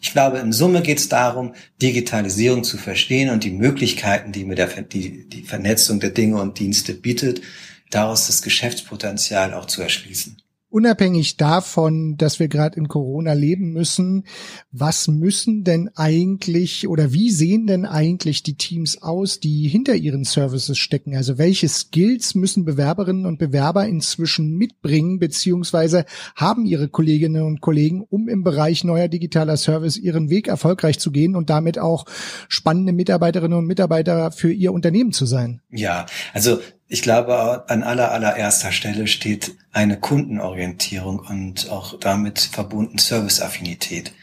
Ich 0.01 0.13
glaube, 0.13 0.39
in 0.39 0.53
Summe 0.53 0.81
geht 0.81 0.97
es 0.97 1.09
darum, 1.09 1.53
Digitalisierung 1.81 2.63
zu 2.63 2.77
verstehen 2.77 3.29
und 3.29 3.43
die 3.43 3.51
Möglichkeiten, 3.51 4.31
die 4.31 4.45
mir 4.45 4.55
der, 4.55 4.67
die, 4.81 5.27
die 5.27 5.43
Vernetzung 5.43 5.99
der 5.99 6.11
Dinge 6.11 6.41
und 6.41 6.57
Dienste 6.57 6.93
bietet, 6.93 7.41
daraus 7.89 8.27
das 8.27 8.41
Geschäftspotenzial 8.41 9.53
auch 9.53 9.65
zu 9.65 9.81
erschließen 9.81 10.41
unabhängig 10.71 11.37
davon, 11.37 12.17
dass 12.17 12.39
wir 12.39 12.47
gerade 12.47 12.77
in 12.77 12.87
Corona 12.87 13.33
leben 13.33 13.73
müssen, 13.73 14.23
was 14.71 15.07
müssen 15.07 15.63
denn 15.63 15.89
eigentlich 15.95 16.87
oder 16.87 17.11
wie 17.13 17.29
sehen 17.29 17.67
denn 17.67 17.85
eigentlich 17.85 18.41
die 18.41 18.55
Teams 18.55 19.01
aus, 19.01 19.39
die 19.39 19.67
hinter 19.67 19.95
ihren 19.95 20.23
Services 20.23 20.77
stecken? 20.77 21.15
Also 21.15 21.37
welche 21.37 21.67
Skills 21.67 22.35
müssen 22.35 22.65
Bewerberinnen 22.65 23.25
und 23.25 23.37
Bewerber 23.37 23.85
inzwischen 23.85 24.57
mitbringen, 24.57 25.19
beziehungsweise 25.19 26.05
haben 26.35 26.65
ihre 26.65 26.87
Kolleginnen 26.87 27.43
und 27.43 27.61
Kollegen, 27.61 28.05
um 28.09 28.29
im 28.29 28.43
Bereich 28.43 28.83
neuer 28.83 29.09
digitaler 29.09 29.57
Service 29.57 29.97
ihren 29.97 30.29
Weg 30.29 30.47
erfolgreich 30.47 30.99
zu 30.99 31.11
gehen 31.11 31.35
und 31.35 31.49
damit 31.49 31.77
auch 31.77 32.05
spannende 32.47 32.93
Mitarbeiterinnen 32.93 33.57
und 33.57 33.65
Mitarbeiter 33.65 34.31
für 34.31 34.51
ihr 34.51 34.71
Unternehmen 34.71 35.11
zu 35.11 35.25
sein? 35.25 35.61
Ja, 35.69 36.05
also 36.33 36.59
ich 36.91 37.01
glaube, 37.01 37.69
an 37.69 37.83
aller, 37.83 38.11
allererster 38.11 38.73
Stelle 38.73 39.07
steht 39.07 39.55
eine 39.71 39.97
Kundenorientierung 39.97 41.19
und 41.19 41.69
auch 41.69 41.97
damit 41.97 42.39
verbunden 42.39 42.97
Serviceaffinität. 42.97 44.13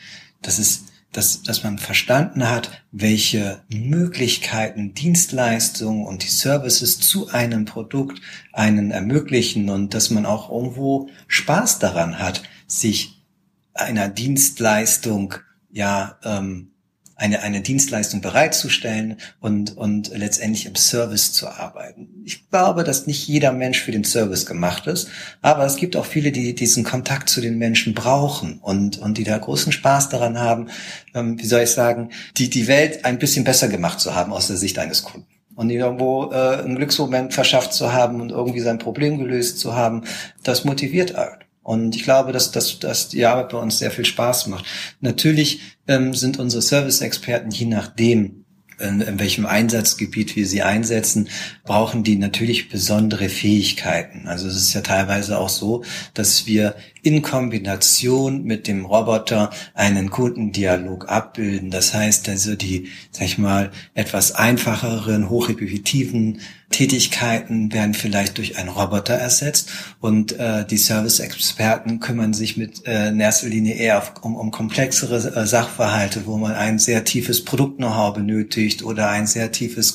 Das 0.42 0.58
ist, 0.58 0.84
dass, 1.12 1.42
dass 1.42 1.64
man 1.64 1.78
verstanden 1.78 2.50
hat, 2.50 2.82
welche 2.92 3.62
Möglichkeiten 3.70 4.92
Dienstleistungen 4.92 6.04
und 6.04 6.24
die 6.24 6.28
Services 6.28 7.00
zu 7.00 7.30
einem 7.30 7.64
Produkt 7.64 8.20
einen 8.52 8.90
ermöglichen 8.90 9.70
und 9.70 9.94
dass 9.94 10.10
man 10.10 10.26
auch 10.26 10.50
irgendwo 10.50 11.08
Spaß 11.26 11.78
daran 11.78 12.18
hat, 12.18 12.42
sich 12.66 13.24
einer 13.72 14.10
Dienstleistung 14.10 15.36
ja 15.70 16.18
ähm, 16.22 16.72
eine, 17.18 17.42
eine 17.42 17.60
Dienstleistung 17.60 18.20
bereitzustellen 18.20 19.16
und, 19.40 19.76
und 19.76 20.10
letztendlich 20.16 20.66
im 20.66 20.76
Service 20.76 21.32
zu 21.32 21.48
arbeiten. 21.48 22.08
Ich 22.24 22.48
glaube, 22.48 22.84
dass 22.84 23.06
nicht 23.06 23.26
jeder 23.26 23.52
Mensch 23.52 23.80
für 23.80 23.92
den 23.92 24.04
Service 24.04 24.46
gemacht 24.46 24.86
ist, 24.86 25.08
aber 25.42 25.66
es 25.66 25.76
gibt 25.76 25.96
auch 25.96 26.06
viele, 26.06 26.30
die 26.32 26.54
diesen 26.54 26.84
Kontakt 26.84 27.28
zu 27.28 27.40
den 27.40 27.58
Menschen 27.58 27.92
brauchen 27.92 28.60
und, 28.60 28.98
und 28.98 29.18
die 29.18 29.24
da 29.24 29.36
großen 29.36 29.72
Spaß 29.72 30.08
daran 30.08 30.38
haben, 30.38 30.68
ähm, 31.12 31.38
wie 31.38 31.46
soll 31.46 31.62
ich 31.62 31.70
sagen, 31.70 32.10
die, 32.36 32.48
die 32.48 32.68
Welt 32.68 33.04
ein 33.04 33.18
bisschen 33.18 33.44
besser 33.44 33.68
gemacht 33.68 34.00
zu 34.00 34.14
haben 34.14 34.32
aus 34.32 34.46
der 34.46 34.56
Sicht 34.56 34.78
eines 34.78 35.02
Kunden 35.02 35.26
und 35.56 35.70
irgendwo 35.70 36.30
äh, 36.30 36.58
einen 36.58 36.76
Glücksmoment 36.76 37.34
verschafft 37.34 37.72
zu 37.72 37.92
haben 37.92 38.20
und 38.20 38.30
irgendwie 38.30 38.60
sein 38.60 38.78
Problem 38.78 39.18
gelöst 39.18 39.58
zu 39.58 39.74
haben, 39.74 40.04
das 40.44 40.64
motiviert 40.64 41.16
halt. 41.16 41.47
Und 41.68 41.94
ich 41.94 42.02
glaube, 42.02 42.32
dass, 42.32 42.50
dass, 42.50 42.78
dass 42.78 43.10
die 43.10 43.26
Arbeit 43.26 43.50
bei 43.50 43.58
uns 43.58 43.78
sehr 43.78 43.90
viel 43.90 44.06
Spaß 44.06 44.46
macht. 44.46 44.64
Natürlich 45.02 45.60
ähm, 45.86 46.14
sind 46.14 46.38
unsere 46.38 46.62
Service-Experten, 46.62 47.50
je 47.50 47.66
nachdem, 47.66 48.46
in, 48.80 49.02
in 49.02 49.18
welchem 49.18 49.44
Einsatzgebiet 49.44 50.34
wir 50.34 50.46
sie 50.46 50.62
einsetzen, 50.62 51.28
brauchen 51.64 52.04
die 52.04 52.16
natürlich 52.16 52.70
besondere 52.70 53.28
Fähigkeiten. 53.28 54.28
Also 54.28 54.48
es 54.48 54.56
ist 54.56 54.72
ja 54.72 54.80
teilweise 54.80 55.38
auch 55.38 55.50
so, 55.50 55.84
dass 56.14 56.46
wir 56.46 56.74
in 57.02 57.22
Kombination 57.22 58.44
mit 58.44 58.66
dem 58.66 58.84
Roboter 58.84 59.50
einen 59.74 60.10
Kundendialog 60.10 61.08
abbilden. 61.08 61.70
Das 61.70 61.94
heißt 61.94 62.28
also 62.28 62.54
die, 62.54 62.88
sag 63.10 63.26
ich 63.26 63.38
mal, 63.38 63.70
etwas 63.94 64.32
einfacheren, 64.32 65.28
hochrepetitiven 65.30 66.40
Tätigkeiten 66.70 67.72
werden 67.72 67.94
vielleicht 67.94 68.36
durch 68.36 68.58
einen 68.58 68.68
Roboter 68.68 69.14
ersetzt 69.14 69.70
und 70.00 70.38
äh, 70.38 70.66
die 70.66 70.76
Service-Experten 70.76 71.98
kümmern 71.98 72.34
sich 72.34 72.58
mit 72.58 72.86
äh, 72.86 73.08
in 73.08 73.20
erster 73.20 73.48
Linie 73.48 73.74
eher 73.74 73.98
auf, 73.98 74.12
um, 74.20 74.36
um 74.36 74.50
komplexere 74.50 75.16
äh, 75.16 75.46
Sachverhalte, 75.46 76.26
wo 76.26 76.36
man 76.36 76.52
ein 76.52 76.78
sehr 76.78 77.04
tiefes 77.04 77.42
Produkt-Know-how 77.42 78.12
benötigt 78.12 78.82
oder 78.84 79.08
ein 79.08 79.26
sehr 79.26 79.50
tiefes 79.50 79.94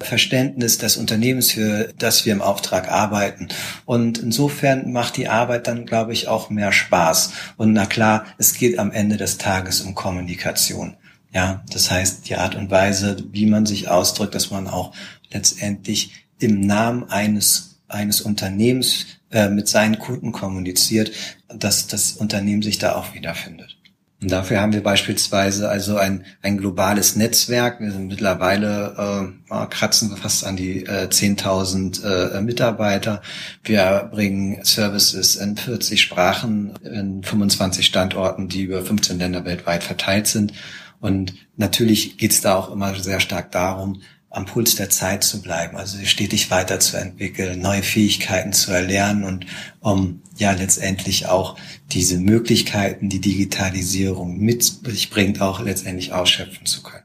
Verständnis 0.00 0.78
des 0.78 0.96
Unternehmens, 0.96 1.52
für 1.52 1.92
das 1.98 2.26
wir 2.26 2.32
im 2.32 2.42
Auftrag 2.42 2.90
arbeiten. 2.90 3.48
Und 3.84 4.18
insofern 4.18 4.90
macht 4.90 5.16
die 5.16 5.28
Arbeit 5.28 5.68
dann, 5.68 5.86
glaube 5.86 6.12
ich, 6.12 6.26
auch 6.26 6.37
mehr 6.50 6.72
Spaß. 6.72 7.32
Und 7.56 7.72
na 7.72 7.86
klar, 7.86 8.26
es 8.38 8.54
geht 8.54 8.78
am 8.78 8.90
Ende 8.90 9.16
des 9.16 9.38
Tages 9.38 9.80
um 9.80 9.94
Kommunikation. 9.94 10.96
Ja, 11.32 11.62
das 11.70 11.90
heißt, 11.90 12.28
die 12.28 12.36
Art 12.36 12.54
und 12.54 12.70
Weise, 12.70 13.24
wie 13.32 13.46
man 13.46 13.66
sich 13.66 13.88
ausdrückt, 13.88 14.34
dass 14.34 14.50
man 14.50 14.66
auch 14.66 14.94
letztendlich 15.30 16.26
im 16.38 16.60
Namen 16.60 17.10
eines, 17.10 17.80
eines 17.88 18.20
Unternehmens 18.20 19.06
äh, 19.30 19.48
mit 19.48 19.68
seinen 19.68 19.98
Kunden 19.98 20.32
kommuniziert, 20.32 21.12
dass 21.48 21.86
das 21.86 22.12
Unternehmen 22.12 22.62
sich 22.62 22.78
da 22.78 22.94
auch 22.94 23.14
wiederfindet. 23.14 23.77
Und 24.20 24.32
dafür 24.32 24.60
haben 24.60 24.72
wir 24.72 24.82
beispielsweise 24.82 25.68
also 25.68 25.96
ein, 25.96 26.24
ein 26.42 26.58
globales 26.58 27.14
Netzwerk. 27.14 27.80
Wir 27.80 27.92
sind 27.92 28.08
mittlerweile 28.08 29.30
äh, 29.48 29.66
kratzen 29.66 30.10
wir 30.10 30.16
fast 30.16 30.44
an 30.44 30.56
die 30.56 30.84
äh, 30.86 31.06
10.000 31.06 32.36
äh, 32.36 32.40
Mitarbeiter. 32.40 33.22
Wir 33.62 34.08
bringen 34.10 34.64
Services 34.64 35.36
in 35.36 35.56
40 35.56 36.00
Sprachen, 36.00 36.74
in 36.82 37.22
25 37.22 37.86
Standorten, 37.86 38.48
die 38.48 38.62
über 38.62 38.84
15 38.84 39.20
Länder 39.20 39.44
weltweit 39.44 39.84
verteilt 39.84 40.26
sind. 40.26 40.52
Und 40.98 41.34
natürlich 41.56 42.18
geht 42.18 42.32
es 42.32 42.40
da 42.40 42.56
auch 42.56 42.72
immer 42.72 42.96
sehr 42.96 43.20
stark 43.20 43.52
darum, 43.52 44.02
am 44.30 44.44
Puls 44.44 44.76
der 44.76 44.90
Zeit 44.90 45.24
zu 45.24 45.40
bleiben, 45.40 45.76
also 45.76 45.98
stetig 46.04 46.50
weiterzuentwickeln, 46.50 47.60
neue 47.60 47.82
Fähigkeiten 47.82 48.52
zu 48.52 48.70
erlernen 48.72 49.24
und 49.24 49.46
um 49.80 50.22
ja 50.36 50.52
letztendlich 50.52 51.26
auch 51.26 51.56
diese 51.92 52.18
Möglichkeiten, 52.18 53.08
die 53.08 53.20
Digitalisierung 53.20 54.38
mit 54.38 54.62
sich 54.62 55.10
bringt, 55.10 55.40
auch 55.40 55.60
letztendlich 55.60 56.12
ausschöpfen 56.12 56.66
zu 56.66 56.82
können. 56.82 57.04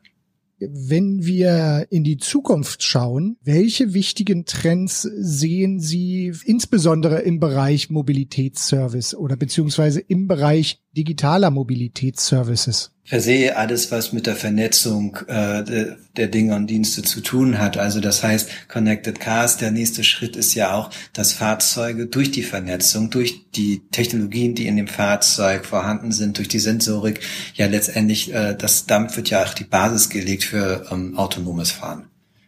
Wenn 0.60 1.25
wir 1.25 1.88
in 1.89 2.03
die 2.06 2.18
Zukunft 2.18 2.84
schauen, 2.84 3.38
welche 3.44 3.94
wichtigen 3.94 4.46
Trends 4.46 5.01
sehen 5.01 5.80
Sie 5.80 6.32
insbesondere 6.46 7.20
im 7.20 7.39
Bereich 7.39 7.89
Mobilitätsservice 7.89 9.13
oder 9.15 9.36
beziehungsweise 9.36 10.00
im 10.00 10.27
Bereich 10.27 10.82
digitaler 10.96 11.51
Mobilitätsservices? 11.51 12.93
Per 13.07 13.19
se 13.19 13.55
alles, 13.55 13.91
was 13.91 14.13
mit 14.13 14.27
der 14.27 14.36
Vernetzung 14.36 15.17
äh, 15.27 15.63
de, 15.63 15.95
der 16.15 16.27
Dinge 16.27 16.55
und 16.55 16.67
Dienste 16.67 17.01
zu 17.01 17.22
tun 17.22 17.60
hat. 17.60 17.77
Also 17.77 18.00
das 18.00 18.24
heißt, 18.24 18.69
Connected 18.69 19.19
Cars, 19.19 19.57
der 19.57 19.72
nächste 19.72 20.03
Schritt 20.03 20.36
ist 20.36 20.53
ja 20.53 20.74
auch, 20.74 20.89
dass 21.12 21.33
Fahrzeuge 21.33 22.07
durch 22.07 22.31
die 22.31 22.43
Vernetzung, 22.43 23.10
durch 23.10 23.50
die 23.51 23.81
Technologien, 23.91 24.55
die 24.55 24.67
in 24.67 24.77
dem 24.77 24.88
Fahrzeug 24.88 25.65
vorhanden 25.65 26.12
sind, 26.12 26.38
durch 26.38 26.48
die 26.48 26.60
Sensorik, 26.60 27.19
ja 27.55 27.67
letztendlich, 27.67 28.33
äh, 28.33 28.55
das, 28.55 28.86
damit 28.86 29.15
wird 29.17 29.29
ja 29.29 29.43
auch 29.43 29.53
die 29.53 29.65
Basis 29.65 30.10
gelegt 30.10 30.45
für 30.45 30.86
ähm, 30.91 31.17
autonomes 31.17 31.72
Fahren. 31.72 32.05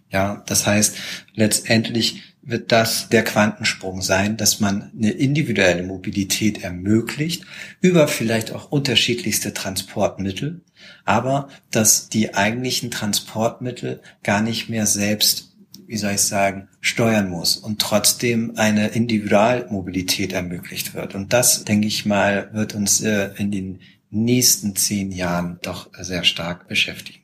Ja, 0.09 0.43
das 0.45 0.65
heißt, 0.65 0.95
letztendlich 1.33 2.35
wird 2.46 2.72
das 2.72 3.10
der 3.10 3.24
Quantensprung 3.24 4.02
sein, 4.02 4.38
dass 4.38 4.60
man 4.60 4.92
eine 4.96 5.12
individuelle 5.12 5.84
Mobilität 5.84 6.64
ermöglicht 6.64 7.44
über 7.82 8.08
vielleicht 8.08 8.52
auch 8.52 8.72
unterschiedlichste 8.72 9.54
Transportmittel, 9.54 10.62
aber 11.04 11.50
dass 11.72 12.10
die 12.10 12.36
eigentlichen 12.36 12.92
Transportmittel 12.92 14.02
gar 14.24 14.42
nicht 14.42 14.70
mehr 14.70 14.86
selbst 14.86 15.52
wie 15.88 15.98
soll 15.98 16.14
ich 16.14 16.22
sagen, 16.22 16.68
steuern 16.82 17.30
muss 17.30 17.58
und 17.58 17.80
trotzdem 17.80 18.54
eine 18.56 18.88
Individualmobilität 18.88 20.34
ermöglicht 20.34 20.94
wird. 20.94 21.16
Und 21.16 21.32
das, 21.32 21.64
denke 21.64 21.88
ich 21.88 22.06
mal, 22.06 22.50
wird 22.54 22.74
uns 22.74 23.02
äh, 23.02 23.30
in 23.38 23.52
den 23.52 23.82
nächsten 24.10 24.75
zehn 24.75 25.12
Jahren 25.12 25.60
doch 25.62 25.90
sehr 26.00 26.24
stark 26.24 26.68
beschäftigen. 26.68 27.20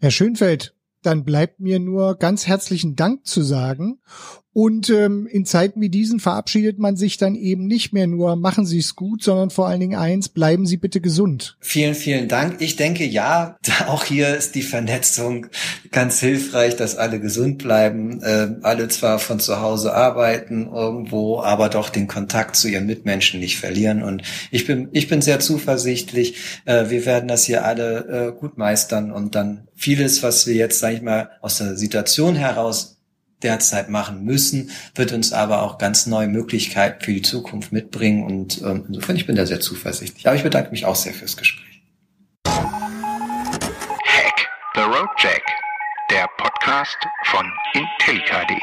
Herr 0.00 0.10
Schönfeld, 0.10 0.74
dann 1.06 1.24
bleibt 1.24 1.60
mir 1.60 1.78
nur 1.78 2.16
ganz 2.16 2.46
herzlichen 2.46 2.96
Dank 2.96 3.26
zu 3.26 3.42
sagen 3.42 4.00
und 4.56 4.88
ähm, 4.88 5.26
in 5.30 5.44
Zeiten 5.44 5.82
wie 5.82 5.90
diesen 5.90 6.18
verabschiedet 6.18 6.78
man 6.78 6.96
sich 6.96 7.18
dann 7.18 7.34
eben 7.34 7.66
nicht 7.66 7.92
mehr 7.92 8.06
nur, 8.06 8.36
machen 8.36 8.64
Sie 8.64 8.78
es 8.78 8.96
gut, 8.96 9.22
sondern 9.22 9.50
vor 9.50 9.68
allen 9.68 9.80
Dingen 9.80 9.98
eins, 9.98 10.30
bleiben 10.30 10.64
Sie 10.64 10.78
bitte 10.78 11.02
gesund. 11.02 11.58
Vielen, 11.60 11.94
vielen 11.94 12.26
Dank. 12.26 12.56
Ich 12.60 12.76
denke, 12.76 13.04
ja, 13.04 13.58
auch 13.86 14.04
hier 14.04 14.34
ist 14.34 14.54
die 14.54 14.62
Vernetzung 14.62 15.48
ganz 15.90 16.20
hilfreich, 16.20 16.74
dass 16.74 16.96
alle 16.96 17.20
gesund 17.20 17.58
bleiben, 17.58 18.22
äh, 18.22 18.48
alle 18.62 18.88
zwar 18.88 19.18
von 19.18 19.40
zu 19.40 19.60
Hause 19.60 19.92
arbeiten 19.92 20.70
irgendwo, 20.72 21.40
aber 21.40 21.68
doch 21.68 21.90
den 21.90 22.06
Kontakt 22.06 22.56
zu 22.56 22.68
ihren 22.68 22.86
Mitmenschen 22.86 23.40
nicht 23.40 23.58
verlieren. 23.58 24.02
Und 24.02 24.22
ich 24.50 24.66
bin, 24.66 24.88
ich 24.92 25.06
bin 25.06 25.20
sehr 25.20 25.38
zuversichtlich. 25.38 26.36
Äh, 26.64 26.88
wir 26.88 27.04
werden 27.04 27.28
das 27.28 27.44
hier 27.44 27.66
alle 27.66 28.32
äh, 28.34 28.40
gut 28.40 28.56
meistern 28.56 29.12
und 29.12 29.34
dann 29.34 29.68
vieles, 29.74 30.22
was 30.22 30.46
wir 30.46 30.54
jetzt, 30.54 30.78
sage 30.78 30.94
ich 30.94 31.02
mal, 31.02 31.28
aus 31.42 31.58
der 31.58 31.76
Situation 31.76 32.36
heraus 32.36 32.95
derzeit 33.42 33.88
machen 33.88 34.24
müssen, 34.24 34.70
wird 34.94 35.12
uns 35.12 35.32
aber 35.32 35.62
auch 35.62 35.78
ganz 35.78 36.06
neue 36.06 36.28
Möglichkeiten 36.28 37.04
für 37.04 37.12
die 37.12 37.22
Zukunft 37.22 37.72
mitbringen 37.72 38.24
und 38.24 38.62
ähm, 38.62 38.84
insofern 38.88 39.16
ich 39.16 39.26
bin 39.26 39.36
da 39.36 39.46
sehr 39.46 39.60
zuversichtlich. 39.60 40.26
Aber 40.26 40.36
ich 40.36 40.42
bedanke 40.42 40.70
mich 40.70 40.86
auch 40.86 40.96
sehr 40.96 41.12
fürs 41.12 41.36
Gespräch. 41.36 41.82
Hack 42.46 44.48
the 44.74 44.80
Road 44.80 45.08
Jack, 45.18 45.42
der 46.10 46.28
Podcast 46.38 46.96
von 47.24 47.46
intellica.de. 47.74 48.56